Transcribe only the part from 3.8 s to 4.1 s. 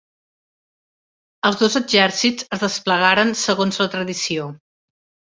la